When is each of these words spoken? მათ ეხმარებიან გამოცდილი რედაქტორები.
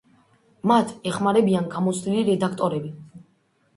მათ 0.71 0.93
ეხმარებიან 1.11 1.69
გამოცდილი 1.75 2.25
რედაქტორები. 2.33 2.95